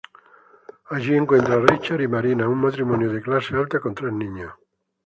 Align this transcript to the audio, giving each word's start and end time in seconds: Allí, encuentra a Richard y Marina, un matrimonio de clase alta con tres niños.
Allí, 0.89 1.13
encuentra 1.15 1.53
a 1.53 1.59
Richard 1.59 2.01
y 2.01 2.07
Marina, 2.07 2.47
un 2.47 2.57
matrimonio 2.59 3.11
de 3.13 3.21
clase 3.21 3.55
alta 3.55 3.79
con 3.79 3.93
tres 3.93 4.11
niños. 4.11 4.51